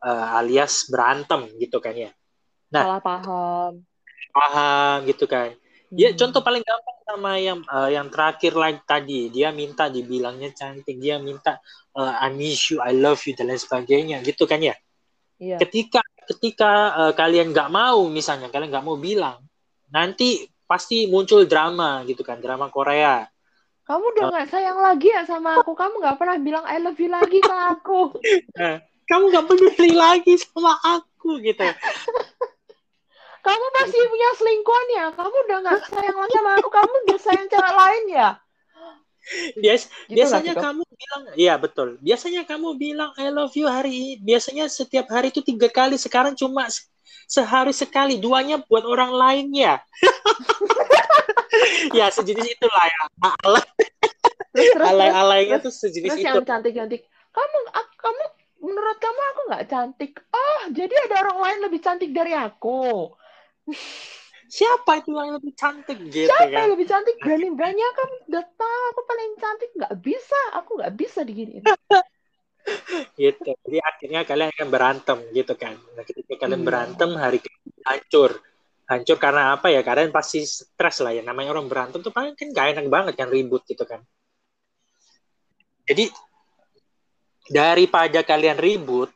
[0.00, 2.10] uh, alias berantem gitu kan ya.
[2.72, 3.72] Nah, salah paham.
[4.32, 5.52] Paham gitu kan.
[5.92, 6.16] Ya, hmm.
[6.16, 10.96] Ya contoh paling gampang sama yang uh, yang terakhir lagi tadi dia minta dibilangnya cantik
[10.96, 11.60] dia minta
[11.94, 14.74] uh, I miss you I love you dan lain sebagainya gitu kan ya
[15.44, 15.58] Iya.
[15.60, 19.40] ketika ketika uh, kalian nggak mau misalnya kalian nggak mau bilang
[19.92, 23.28] nanti pasti muncul drama gitu kan drama Korea
[23.84, 25.76] Kamu udah nggak sayang lagi ya sama aku.
[25.76, 28.16] Kamu nggak pernah bilang I love you lagi ke aku.
[28.56, 28.80] Nah,
[29.12, 31.68] kamu nggak peduli lagi sama aku gitu
[33.44, 35.06] Kamu masih punya selingkuhan ya.
[35.12, 36.68] Kamu udah nggak sayang lagi sama aku.
[36.72, 38.28] Kamu udah sayang cewek lain ya.
[39.56, 40.62] Bias, Gitu biasanya Kak?
[40.68, 45.32] kamu bilang iya betul biasanya kamu bilang I love you hari ini biasanya setiap hari
[45.32, 46.86] itu tiga kali sekarang cuma se-
[47.24, 49.80] sehari sekali duanya buat orang lain ya
[52.16, 53.02] sejenis itulah ya
[53.42, 53.64] alay
[54.54, 57.02] Terus terus alay terus, alaynya terus, tuh sejenis terus itu yang cantik-cantik.
[57.34, 57.58] Kamu
[57.98, 58.24] kamu
[58.62, 60.12] menurut kamu aku nggak cantik.
[60.30, 63.10] Oh, jadi ada orang lain lebih cantik dari aku.
[64.54, 67.18] siapa itu yang lebih cantik gitu Siapa kan yang lebih cantik?
[67.18, 69.70] Berani-beraninya kamu udah tahu aku paling cantik.
[69.74, 70.40] Nggak bisa.
[70.62, 71.66] Aku nggak bisa diginiin.
[73.20, 76.68] gitu jadi akhirnya kalian akan berantem gitu kan nah ketika kalian Iya.
[76.68, 77.38] berantem hari
[77.84, 78.40] hancur
[78.88, 82.48] hancur karena apa ya kalian pasti stres lah ya namanya orang berantem tuh paling kan
[82.52, 84.00] gak enak banget kan ribut gitu kan
[85.84, 86.08] jadi
[87.52, 89.12] daripada kalian ribut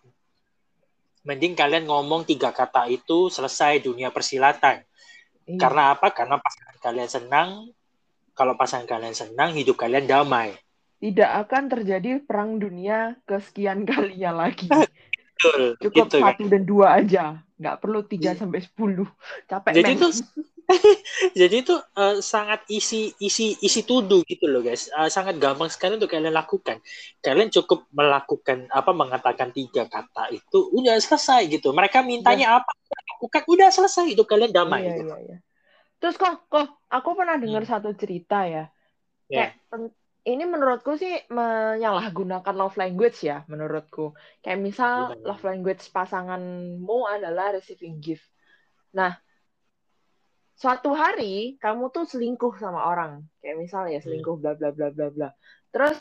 [1.24, 4.84] mending kalian ngomong tiga kata itu selesai dunia persilatan
[5.48, 5.56] Iya.
[5.56, 7.48] karena apa karena pasangan kalian senang
[8.36, 10.52] kalau pasangan kalian senang hidup kalian damai
[10.98, 14.66] tidak akan terjadi perang dunia kesekian kalinya lagi.
[15.38, 17.24] betul Cukup gitu kan satu dan dua aja.
[17.58, 19.06] Nggak perlu tiga sampai sepuluh.
[19.46, 20.02] Capek Jadi men.
[20.02, 20.12] tuh
[21.40, 24.92] jadi itu eh, sangat isi isi isi tuduh gitu loh guys.
[24.92, 26.76] Eh, sangat gampang sekali untuk kalian lakukan.
[27.24, 31.72] Kalian cukup melakukan apa mengatakan tiga kata itu udah selesai gitu.
[31.72, 32.68] Mereka mintanya apa
[33.16, 35.02] lakukan udah selesai itu kalian damai Iya, gitu.
[35.08, 35.36] iya, iya.
[35.98, 37.72] Terus kok, kok aku pernah dengar Hmm.
[37.72, 38.68] satu cerita ya.
[39.26, 39.50] Ya.
[39.50, 44.16] Kayak pen- ini menurutku sih menyalahgunakan love language ya, menurutku.
[44.42, 45.24] Kayak misal Gimana?
[45.28, 48.26] love language pasanganmu adalah receiving gift.
[48.94, 49.14] Nah,
[50.58, 53.22] suatu hari kamu tuh selingkuh sama orang.
[53.38, 55.28] Kayak misal ya selingkuh bla bla bla bla bla.
[55.70, 55.98] Terus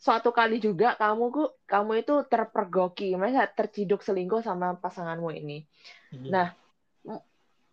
[0.00, 5.68] suatu kali juga kamu ku- kamu itu terpergoki, masa terciduk selingkuh sama pasanganmu ini.
[6.08, 6.32] Hmm.
[6.32, 6.46] Nah,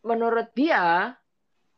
[0.04, 1.16] menurut dia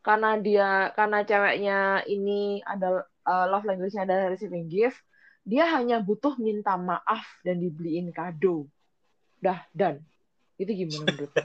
[0.00, 5.00] karena dia karena ceweknya ini ada uh, love language-nya adalah receiving gift,
[5.44, 8.68] dia hanya butuh minta maaf dan dibeliin kado.
[9.40, 10.04] Dah, dan.
[10.60, 11.32] Itu gimana menurut?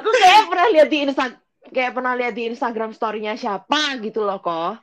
[0.00, 1.24] Aku kayak pernah lihat di Insta
[1.70, 4.80] kayak pernah lihat di Instagram story-nya siapa gitu loh kok.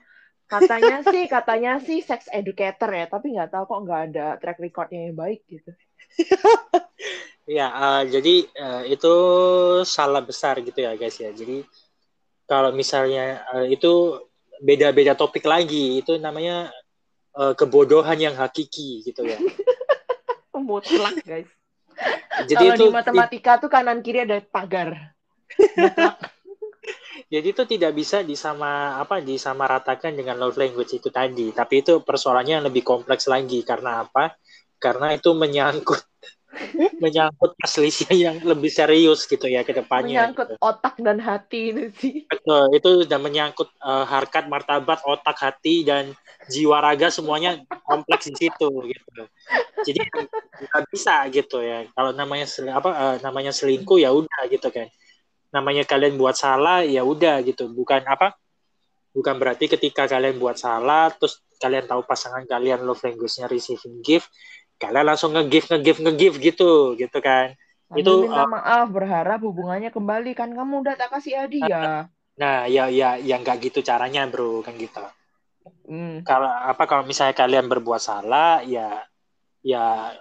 [0.48, 5.10] Katanya sih, katanya sih sex educator ya, tapi nggak tahu kok nggak ada track record-nya
[5.10, 5.74] yang baik gitu.
[7.48, 9.13] Ya, eh, jadi eh, itu
[9.88, 11.32] salah besar gitu ya guys ya.
[11.32, 11.63] Jadi
[12.47, 14.17] kalau misalnya eh, itu
[14.63, 16.71] beda-beda topik lagi, itu namanya
[17.36, 19.38] eh, kebodohan yang hakiki gitu ya.
[20.57, 21.45] Mutlak, guys.
[22.49, 25.13] Jadi Kalau itu di matematika tuh kanan kiri ada pagar.
[27.33, 31.49] jadi itu tidak bisa disama apa disamaratakan dengan love language itu tadi.
[31.53, 34.38] Tapi itu persoalannya yang lebih kompleks lagi karena apa?
[34.77, 36.01] Karena itu menyangkut
[36.97, 40.31] menyangkut perselisihan yang lebih serius gitu ya ke depannya.
[40.31, 40.60] Menyangkut gitu.
[40.62, 42.15] otak dan hati itu sih.
[42.27, 46.12] Betul, itu sudah menyangkut eh, harkat martabat otak hati dan
[46.47, 49.21] jiwa raga semuanya kompleks di situ gitu.
[49.86, 49.99] Jadi
[50.57, 51.86] nggak bisa gitu ya.
[51.93, 54.88] Kalau namanya sel- apa eh, namanya selingkuh ya udah gitu kan.
[55.53, 57.71] Namanya kalian buat salah ya udah gitu.
[57.71, 58.36] Bukan apa?
[59.15, 64.29] Bukan berarti ketika kalian buat salah terus kalian tahu pasangan kalian love language-nya receiving gift,
[64.78, 67.54] kalian langsung nge-give nge-give nge-give gitu gitu kan.
[67.96, 72.12] Itu, minta uh, maaf, berharap hubungannya kembali kan kamu udah tak kasih hadiah.
[72.38, 75.02] Nah, ya ya yang nggak gitu caranya, Bro, kan gitu.
[75.88, 76.24] Hmm.
[76.24, 79.04] kalau apa kalau misalnya kalian berbuat salah ya
[79.63, 80.16] ya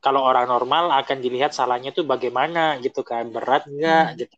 [0.00, 4.16] kalau orang normal akan dilihat salahnya tuh bagaimana gitu kan berat nggak Hmm.
[4.16, 4.36] gitu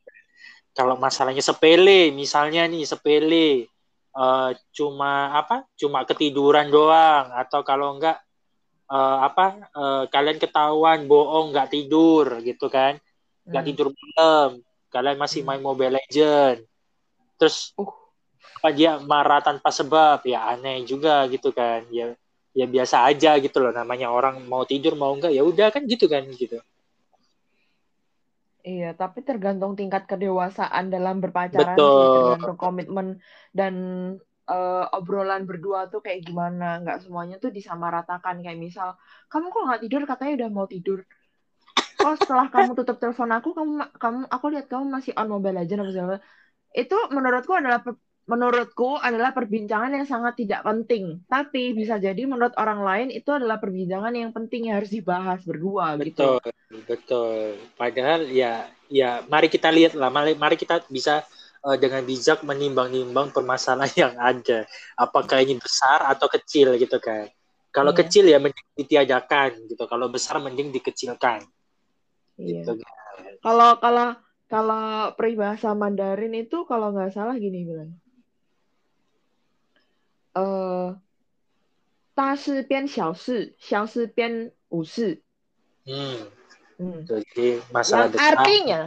[0.74, 3.70] kalau masalahnya sepele misalnya nih sepele
[4.18, 8.18] eh, cuma apa cuma ketiduran doang atau kalau enggak
[8.96, 9.44] eh, apa
[9.80, 12.92] eh, kalian ketahuan bohong nggak tidur gitu kan
[13.50, 13.68] nggak Hmm.
[13.68, 14.48] tidur malam
[14.94, 15.46] kalian masih Hmm.
[15.46, 16.58] main Mobile Legend
[17.38, 17.92] terus Uh.
[18.58, 22.06] apa dia marah tanpa sebab ya aneh juga gitu kan ya
[22.58, 26.06] ya biasa aja gitu loh namanya orang mau tidur mau enggak ya udah kan gitu
[26.12, 26.58] kan gitu
[28.68, 32.10] Iya, tapi tergantung tingkat kedewasaan dalam berpacaran Betul.
[32.14, 33.06] tergantung komitmen
[33.58, 33.74] dan
[34.48, 36.80] eh, obrolan berdua tuh kayak gimana.
[36.82, 38.40] Nggak semuanya tuh disamaratakan.
[38.40, 38.88] Kayak misal,
[39.28, 40.02] kamu kok nggak tidur?
[40.08, 41.04] Katanya udah mau tidur.
[41.98, 45.82] Oh, setelah kamu tutup telepon aku, kamu, kamu, aku lihat kamu masih on Mobile Legends
[45.82, 46.18] apa segala.
[46.68, 47.80] itu menurutku adalah
[48.28, 51.24] menurutku adalah perbincangan yang sangat tidak penting.
[51.26, 55.96] Tapi bisa jadi menurut orang lain itu adalah perbincangan yang penting yang harus dibahas berdua
[55.96, 56.28] betul, gitu.
[56.44, 57.40] Betul, betul.
[57.80, 61.24] Padahal ya ya mari kita lihat lah, mari, mari kita bisa
[61.58, 64.62] Eh, dengan bijak menimbang-nimbang permasalahan yang ada.
[64.94, 67.26] Apakah ini besar atau kecil gitu kan.
[67.74, 67.98] Kalau yeah.
[68.00, 69.84] kecil ya mending ditiadakan gitu.
[69.90, 71.42] Kalau besar mending dikecilkan.
[72.38, 72.62] Iya.
[72.62, 72.78] Gitu.
[73.42, 74.14] Kalau kalau
[74.46, 77.90] kalau peribahasa Mandarin itu kalau nggak salah gini bilang.
[80.38, 80.94] Uh.
[85.86, 86.18] Hmm.
[86.78, 87.00] hmm.
[87.06, 88.34] Jadi masalah yang besar.
[88.34, 88.80] Artinya,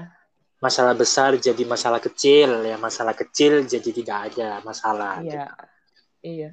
[0.62, 5.19] masalah besar jadi masalah kecil, ya masalah kecil jadi tidak ada masalah.
[5.26, 5.50] Iya.
[6.21, 6.50] Iya.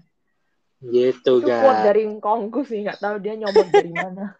[0.80, 1.62] Gitu, guys.
[1.68, 4.32] Itu dari Kongku sih, nggak tahu dia nyomot dari mana.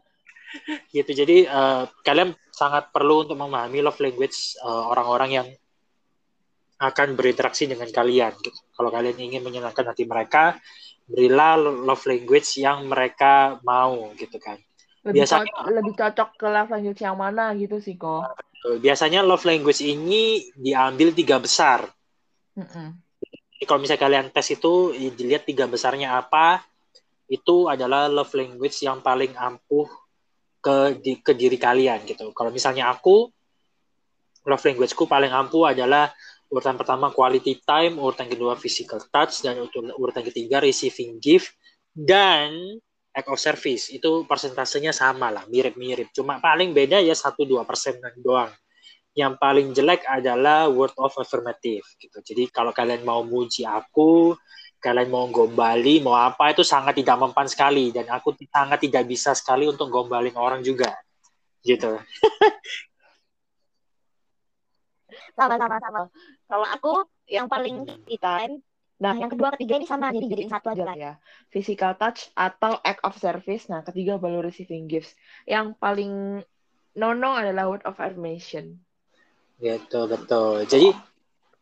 [0.96, 1.10] gitu.
[1.12, 5.48] Jadi uh, kalian sangat perlu untuk memahami love language eh, orang-orang yang
[6.78, 8.34] akan berinteraksi dengan kalian.
[8.74, 10.58] Kalau kalian ingin menyenangkan hati mereka,
[11.06, 14.58] berilah love language yang mereka mau gitu kan.
[15.06, 18.26] Lebih biasanya cocok, lebih cocok ke love language yang mana gitu sih kok.
[18.58, 21.86] Biasanya love language ini diambil tiga besar.
[22.58, 22.88] Mm -mm.
[23.66, 26.62] Kalau misalnya kalian tes itu dilihat tiga besarnya apa,
[27.28, 29.86] itu adalah love language yang paling ampuh
[30.58, 32.32] ke di, ke diri kalian gitu.
[32.32, 33.30] Kalau misalnya aku
[34.48, 36.10] love languageku paling ampuh adalah
[36.48, 39.60] urutan pertama quality time, urutan kedua physical touch, dan
[40.00, 41.52] urutan ketiga receiving gift,
[41.92, 42.80] dan
[43.18, 43.90] act of service.
[43.90, 46.14] Itu persentasenya sama lah, mirip-mirip.
[46.14, 48.54] Cuma paling beda ya 1-2 persen doang.
[49.18, 51.82] Yang paling jelek adalah word of affirmative.
[51.98, 52.18] gitu.
[52.22, 54.38] Jadi kalau kalian mau muji aku,
[54.78, 57.90] kalian mau gombali, mau apa, itu sangat tidak mempan sekali.
[57.90, 60.94] Dan aku sangat tidak bisa sekali untuk gombalin orang juga.
[61.66, 61.98] Gitu.
[65.38, 66.00] sama sama sama
[66.50, 66.92] kalau aku
[67.30, 67.86] yang paling
[68.18, 68.58] time
[68.98, 71.12] Nah, yang kedua, ketiga ini sama, jadi jadiin satu aja lah ya.
[71.54, 73.70] Physical touch atau act of service.
[73.70, 75.14] Nah, ketiga baru receiving gifts.
[75.46, 76.42] Yang paling
[76.98, 78.82] nono adalah word of affirmation.
[79.62, 80.66] Gitu, betul.
[80.66, 80.90] Jadi,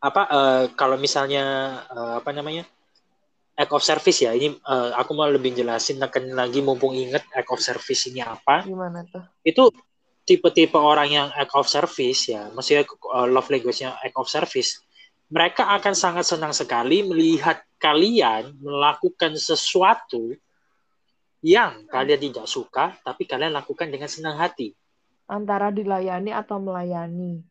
[0.01, 1.44] apa, uh, kalau misalnya,
[1.92, 2.64] uh, apa namanya,
[3.57, 7.49] act of service ya, ini uh, aku mau lebih jelasin akan lagi mumpung inget act
[7.49, 8.64] of service ini apa.
[8.64, 9.25] Gimana tuh?
[9.40, 9.72] Itu
[10.29, 14.85] tipe-tipe orang yang act of service ya, maksudnya uh, love language-nya act of service,
[15.27, 20.35] mereka akan sangat senang sekali melihat kalian melakukan sesuatu
[21.43, 24.75] yang kalian tidak suka, tapi kalian lakukan dengan senang hati.
[25.27, 27.43] Antara dilayani atau melayani.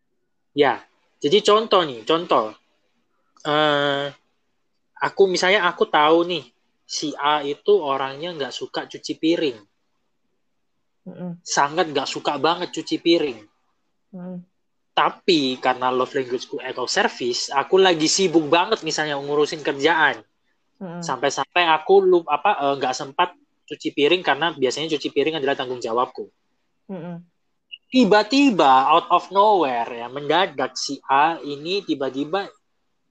[0.55, 0.83] Ya,
[1.19, 2.55] jadi contoh nih, contoh.
[3.45, 4.09] Uh,
[4.99, 6.43] aku misalnya aku tahu nih,
[6.87, 9.59] si A itu orangnya nggak suka cuci piring
[11.05, 13.39] mm sangat gak suka banget cuci piring.
[14.11, 14.41] Mm.
[14.95, 20.23] Tapi karena love languageku eco service, aku lagi sibuk banget misalnya ngurusin kerjaan.
[20.79, 21.03] Mm.
[21.03, 23.35] Sampai-sampai aku lupa apa uh, nggak sempat
[23.67, 26.31] cuci piring karena biasanya cuci piring adalah tanggung jawabku.
[26.87, 27.27] Mm.
[27.91, 32.47] Tiba-tiba out of nowhere ya mendadak si A ini tiba-tiba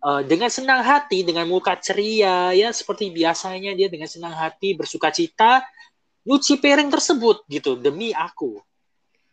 [0.00, 5.12] uh, dengan senang hati, dengan muka ceria ya seperti biasanya dia dengan senang hati bersuka
[5.12, 5.60] cita
[6.24, 8.56] nyuci piring tersebut gitu demi aku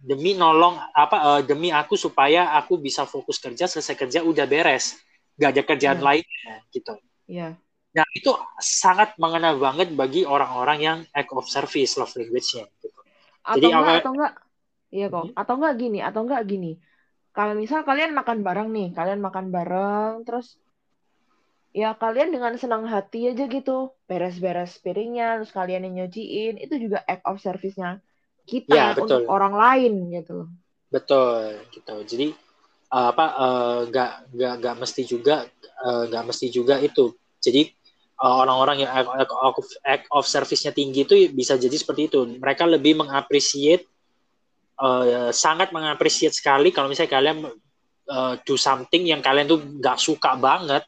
[0.02, 4.98] demi nolong apa uh, demi aku supaya aku bisa fokus kerja selesai kerja udah beres
[5.38, 6.06] gak ada kerjaan yeah.
[6.06, 6.94] lainnya gitu
[7.30, 7.52] yeah.
[7.94, 13.00] nah itu sangat mengena banget bagi orang-orang yang act of service love language-nya gitu.
[13.46, 14.34] atau Jadi enggak, atau enggak
[14.90, 15.38] iya kok hmm?
[15.38, 16.72] atau enggak gini atau enggak gini
[17.32, 20.58] kalau misal kalian makan bareng nih kalian makan bareng terus
[21.72, 27.00] ya kalian dengan senang hati aja gitu beres-beres piringnya terus kalian yang nyuciin itu juga
[27.08, 28.04] act of service-nya
[28.52, 29.24] kita ya, betul.
[29.24, 30.52] untuk orang lain gitu
[30.92, 31.96] betul gitu.
[32.04, 32.28] Jadi
[32.92, 35.48] uh, apa uh, nggak nggak nggak mesti juga
[35.88, 37.16] uh, nggak mesti juga itu.
[37.42, 37.72] Jadi
[38.22, 42.22] orang-orang yang act of, act of service-nya tinggi itu bisa jadi seperti itu.
[42.38, 43.82] Mereka lebih mengapresiasi
[44.78, 47.50] uh, sangat mengapresiasi sekali kalau misalnya kalian
[48.14, 50.86] uh, do something yang kalian tuh nggak suka banget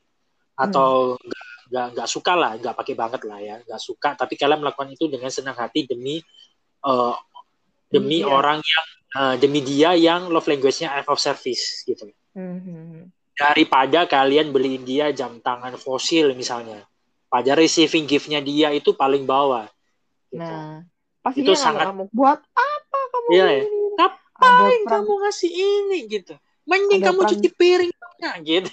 [0.53, 1.17] atau
[1.73, 1.93] nggak hmm.
[1.97, 4.13] nggak suka lah nggak pakai banget lah ya nggak suka.
[4.13, 6.21] Tapi kalian melakukan itu dengan senang hati demi
[6.85, 7.17] uh,
[7.93, 8.33] demi yeah.
[8.33, 13.13] orang yang uh, demi dia yang love language-nya act of service gitu hmm.
[13.37, 16.81] daripada kalian beliin dia jam tangan fosil misalnya
[17.29, 19.69] pada receiving gift-nya dia itu paling bawah
[20.33, 20.41] gitu.
[20.41, 20.81] nah
[21.21, 23.61] pasti itu sangat kamu buat apa kamu iya, ya.
[23.95, 26.33] ngapain kamu ngasih ini gitu
[26.65, 27.31] mending kamu perang...
[27.37, 27.91] cuci piring
[28.43, 28.71] gitu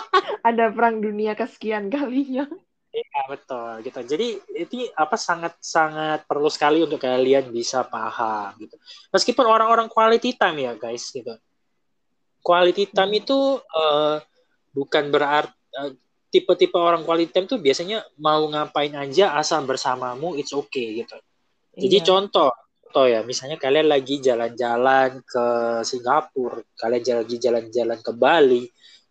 [0.48, 2.46] ada perang dunia kesekian kalinya.
[2.92, 4.00] Iya betul gitu.
[4.04, 8.76] Jadi itu apa sangat sangat perlu sekali untuk kalian bisa paham gitu.
[9.08, 11.32] Meskipun orang-orang quality time ya guys gitu.
[12.44, 13.20] Quality time hmm.
[13.24, 14.20] itu uh,
[14.76, 15.92] bukan berarti uh,
[16.32, 21.16] tipe-tipe orang quality time tuh biasanya mau ngapain aja asal bersamamu it's okay gitu.
[21.76, 22.08] Jadi Iya.
[22.08, 22.52] contoh,
[22.88, 25.44] contoh ya, misalnya kalian lagi jalan-jalan ke
[25.84, 28.64] Singapura, kalian lagi jalan-jalan ke Bali,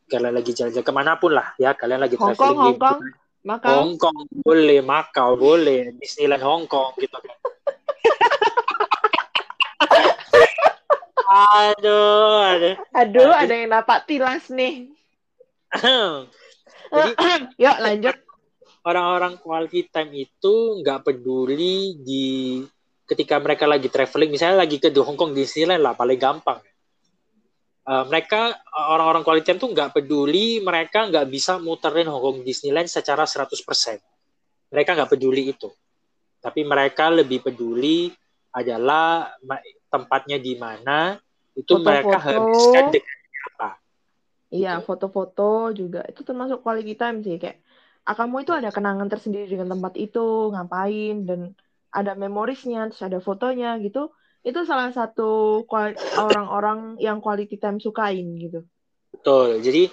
[0.10, 3.02] kalian lagi jalan-jalan ke mana pun lah ya, kalian lagi Hong traveling Hong di Kong,
[3.42, 7.36] maka Hong Kong boleh, Macau boleh, Disneyland Hong Kong gitu kan.
[11.32, 12.76] aduh, aduh.
[12.94, 14.94] aduh ada yang napak tilas nih.
[16.92, 17.12] Jadi
[17.64, 18.16] Yuk lanjut.
[18.82, 22.60] orang-orang quality time itu nggak peduli di
[23.06, 26.64] ketika mereka lagi traveling, misalnya lagi ke Hong Kong Disneyland lah paling gampang.
[27.82, 28.54] Uh, mereka
[28.94, 33.98] orang-orang quality time tuh nggak peduli mereka nggak bisa muterin Hong Kong Disneyland secara 100%.
[34.70, 35.70] Mereka nggak peduli itu.
[36.42, 38.14] Tapi mereka lebih peduli
[38.54, 39.34] adalah
[39.90, 41.18] tempatnya di mana
[41.58, 42.38] itu mereka Foto-foto.
[42.38, 43.18] habiskan dengan
[43.52, 43.70] apa.
[44.52, 44.86] Iya, Gitu.
[44.86, 47.64] foto-foto juga itu termasuk quality time sih kayak
[48.04, 51.42] ah, kamu itu ada kenangan tersendiri dengan tempat itu, ngapain dan
[51.92, 54.12] ada memorisnya, terus ada fotonya gitu.
[54.42, 55.62] Itu salah satu
[56.18, 58.66] orang-orang yang quality time sukain gitu.
[59.14, 59.62] Betul.
[59.62, 59.92] Jadi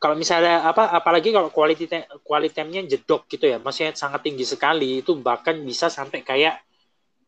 [0.00, 4.48] kalau misalnya apa apalagi kalau quality time, quality time-nya jedok gitu ya, maksudnya sangat tinggi
[4.48, 6.56] sekali itu bahkan bisa sampai kayak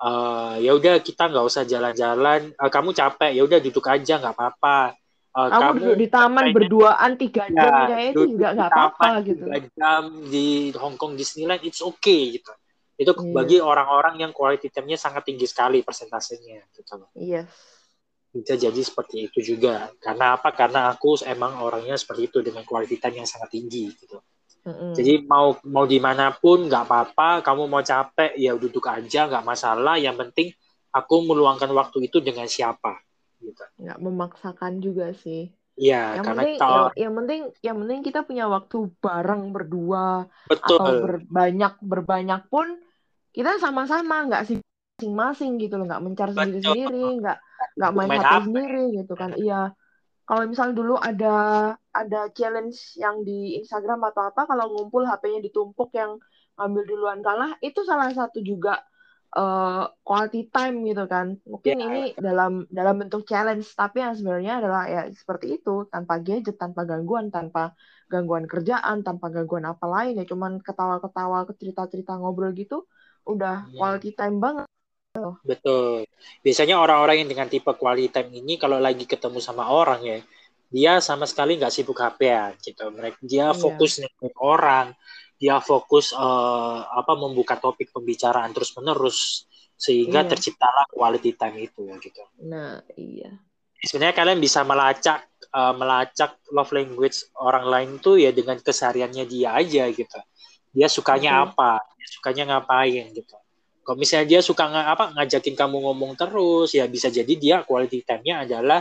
[0.01, 4.35] eh, ya udah kita nggak usah jalan-jalan, Eh, kamu capek ya udah duduk aja nggak
[4.35, 4.97] apa-apa.
[5.33, 9.09] Eh, Kamu duduk di taman kayaknya- berduaan tiga Ya, jam kayak itu juga nggak apa-apa
[9.23, 9.45] gitu.
[9.45, 12.53] tiga jam di Hong Kong Disneyland it's okay gitu.
[13.03, 13.33] Itu Iya.
[13.35, 17.11] bagi orang-orang yang quality time-nya sangat tinggi sekali persentasenya gitu loh.
[17.19, 17.51] Yes.
[18.33, 19.93] Bisa jadi seperti itu juga.
[20.01, 20.55] Karena apa?
[20.57, 24.23] Karena aku emang orangnya seperti itu dengan quality time yang sangat tinggi gitu.
[24.63, 24.95] Mm-mm.
[24.95, 29.43] Jadi mau mau di mana pun nggak apa-apa, kamu mau capek ya duduk aja nggak
[29.43, 29.99] masalah.
[29.99, 30.49] Yang penting
[30.95, 33.01] aku meluangkan waktu itu dengan siapa,
[33.43, 33.65] gitu.
[33.83, 35.51] nggak memaksakan juga sih.
[35.73, 40.77] Iya, Yang karena penting, yang, yang penting, yang penting kita punya waktu bareng berdua betul,
[40.77, 42.77] atau berbanyak berbanyak pun
[43.33, 44.57] kita sama-sama nggak sih
[44.93, 47.39] masing-masing gitu loh nggak mencar sendiri-sendiri nggak
[47.81, 48.45] nggak main, Main HP HP.
[48.47, 49.31] sendiri gitu kan.
[49.35, 49.63] Iya.
[50.23, 51.35] Kalau misalnya dulu ada
[51.91, 56.17] ada challenge yang di Instagram atau apa kalau ngumpul HP-nya ditumpuk yang
[56.55, 58.79] ngambil duluan kalah itu salah satu juga
[59.35, 61.27] eh, quality time gitu kan.
[61.49, 61.85] Mungkin Ya.
[61.89, 65.89] ini dalam dalam bentuk challenge tapi yang sebenarnya adalah ya seperti itu.
[65.91, 67.75] Tanpa gadget tanpa gangguan tanpa
[68.07, 72.85] gangguan kerjaan tanpa gangguan apa lain ya cuman ketawa-ketawa cerita-cerita ngobrol gitu
[73.29, 73.77] udah Hmm.
[73.79, 74.67] quality time banget
[75.43, 76.07] betul.
[76.45, 80.19] Biasanya orang-orang yang dengan tipe quality time ini kalau lagi ketemu sama orang ya,
[80.73, 82.89] dia sama sekali nggak sibuk HP-an gitu.
[82.95, 83.59] Mereka dia Iya.
[83.59, 84.87] fokus dengan orang,
[85.37, 89.45] dia fokus eh, apa membuka topik pembicaraan terus-menerus
[89.77, 90.31] sehingga Iya.
[90.31, 92.23] terciptalah quality time itu gitu.
[92.39, 93.35] nah iya
[93.83, 99.59] sebenarnya kalian bisa melacak uh, melacak love language orang lain tuh ya dengan kesehariannya dia
[99.59, 100.19] aja gitu.
[100.73, 101.47] Dia sukanya Betul.
[101.53, 103.37] apa, dia sukanya ngapain gitu.
[103.83, 108.01] Kalau misalnya dia suka nga, apa ngajakin kamu ngomong terus, ya bisa jadi dia quality
[108.07, 108.81] time-nya adalah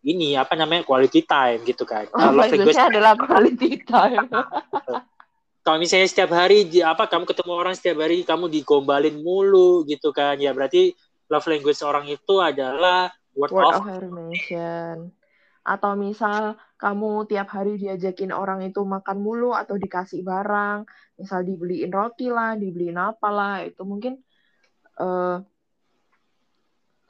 [0.00, 2.08] ini apa namanya quality time gitu kan.
[2.12, 4.28] oh, love language language-nya adalah quality time
[5.64, 10.40] kalau misalnya setiap hari apa kamu ketemu orang setiap hari kamu digombalin mulu gitu kan,
[10.40, 10.96] ya berarti
[11.28, 15.12] love language orang itu adalah word, word of of affirmation
[15.70, 20.82] atau misal kamu tiap hari diajakin orang itu makan mulu atau dikasih barang
[21.14, 24.18] misal dibeliin roti lah dibeliin apalah itu mungkin
[24.98, 25.38] eh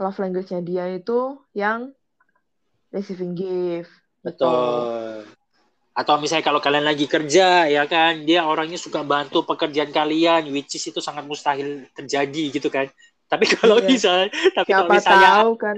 [0.00, 1.92] love language-nya dia itu yang
[2.92, 3.92] receiving gift
[4.24, 4.44] gitu.
[4.44, 5.24] Betul.
[5.90, 10.72] Atau misalnya kalau kalian lagi kerja ya kan, dia orangnya suka bantu pekerjaan kalian, which
[10.76, 12.88] is itu sangat mustahil terjadi gitu kan.
[13.30, 13.86] Tapi kalau Iya.
[13.86, 14.18] misal,
[14.58, 15.76] tapi kalau siapa misalnya tahu kan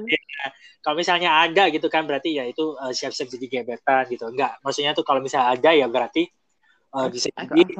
[0.82, 4.26] kalau misalnya ada gitu kan, berarti ya itu uh, siap-siap jadi gebetan gitu.
[4.26, 6.26] Enggak, maksudnya tuh kalau misalnya ada ya berarti
[6.96, 7.72] uh, bisa act jadi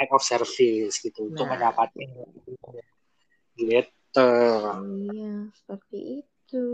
[0.00, 1.54] act of service gitu untuk Nah.
[1.54, 2.02] mendapatkan
[3.54, 3.72] gitu.
[5.06, 6.64] iya seperti itu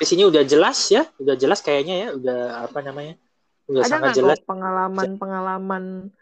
[0.00, 3.18] Di sini udah jelas ya, udah jelas kayaknya ya, udah apa namanya?
[3.68, 4.38] Udah ada sangat jelas.
[4.46, 6.14] pengalaman-pengalaman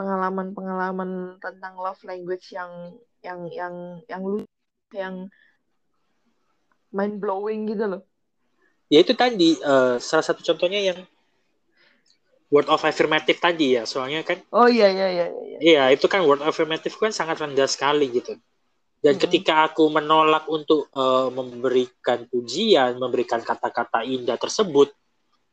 [0.00, 3.74] pengalaman-pengalaman tentang love language yang yang yang
[4.08, 4.40] yang lu
[4.96, 5.28] yang
[6.88, 8.02] mind blowing gitu loh.
[8.88, 10.98] ya itu tadi eh, salah satu contohnya yang
[12.50, 15.58] word of affirmative tadi ya soalnya kan Oh iya iya iya iya.
[15.60, 18.34] iya itu kan word of affirmative kan sangat rendah sekali gitu
[19.04, 19.24] dan Mm-mm.
[19.28, 24.90] ketika aku menolak untuk eh, memberikan pujian memberikan kata-kata indah tersebut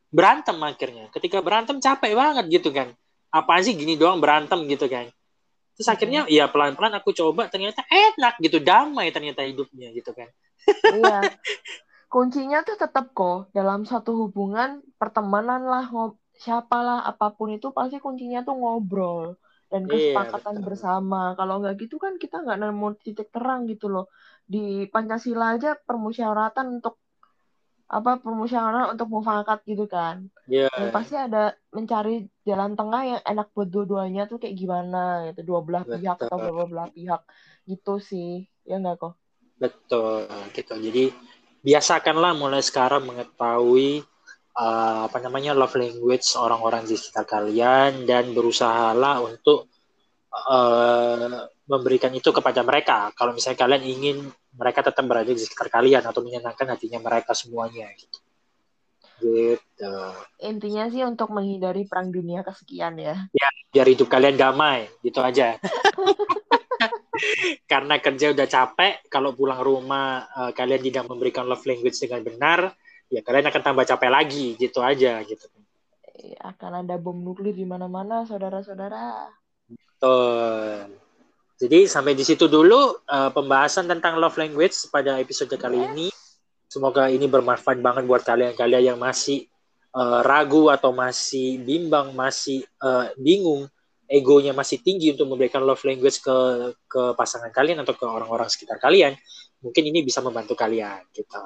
[0.10, 2.96] berantem akhirnya ketika berantem capek banget gitu kan
[3.30, 5.08] apaan sih gini doang berantem gitu kan
[5.78, 10.28] terus akhirnya ya pelan-pelan aku coba ternyata enak gitu damai ternyata hidupnya gitu kan
[10.68, 11.32] Iya.
[12.12, 18.00] Kuncinya tuh tetap kok dalam satu hubungan pertemanan lah ngob- siapalah apa pun itu pasti
[18.00, 19.36] kuncinya tuh ngobrol
[19.68, 20.66] dan Iya, kesepakatan betul.
[20.72, 21.36] bersama.
[21.36, 24.08] Kalau nggak gitu kan kita nggak nemu titik terang gitu loh.
[24.48, 26.96] Di Pancasila aja permusyawaratan untuk
[27.92, 30.32] apa permusyawaratan untuk mufakat gitu kan.
[30.48, 30.72] Iya.
[30.72, 35.44] Dan pasti ada mencari jalan tengah yang enak buat dua-duanya tuh kayak gimana gitu.
[35.44, 36.52] Dua belah pihak atau Betul.
[36.56, 37.22] dua belah pihak
[37.68, 38.48] gitu sih.
[38.64, 39.14] Ya nggak kok?
[39.60, 40.74] Betul gitu.
[40.80, 41.12] Jadi
[41.62, 44.08] biasakanlah mulai sekarang mengetahui
[44.56, 49.68] uh, apa namanya love language orang-orang di sekitar kalian dan berusahalah untuk
[50.32, 53.12] uh, memberikan itu kepada mereka.
[53.14, 54.18] Kalau misalnya kalian ingin
[54.58, 58.18] mereka tetap berada di sekitar kalian atau menyenangkan hatinya mereka semuanya gitu.
[59.18, 59.94] Gitu.
[60.46, 63.26] Intinya sih untuk menghindari perang dunia kesekian ya.
[63.74, 65.58] Biar hidup kalian damai, gitu aja.
[67.72, 72.60] Karena kerja udah capek, kalau pulang rumah uh, kalian tidak memberikan love language dengan benar,
[73.10, 75.46] ya kalian akan tambah capek lagi, gitu aja gitu.
[76.42, 79.30] Akan ada bom nuklir di mana-mana, saudara-saudara.
[79.70, 80.94] Betul.
[81.58, 85.90] Jadi sampai di situ dulu uh, pembahasan tentang love language pada episode kali Yes.
[85.90, 86.08] ini.
[86.78, 89.50] Semoga ini bermanfaat banget buat kalian-kalian yang masih
[89.98, 93.66] uh, ragu atau masih bimbang, masih uh, bingung,
[94.06, 96.38] egonya masih tinggi untuk memberikan love language ke
[96.86, 99.18] ke pasangan kalian atau ke orang-orang sekitar kalian.
[99.58, 101.42] Mungkin ini bisa membantu kalian gitu.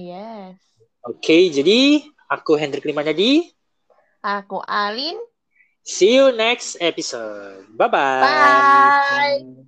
[0.00, 0.56] Yes.
[1.04, 2.00] Oke, jadi
[2.32, 3.52] aku Hendrik Limanyadi.
[4.24, 5.20] Aku Alin.
[5.84, 7.68] See you next episode.
[7.76, 8.24] Bye-bye.
[8.24, 9.61] Bye.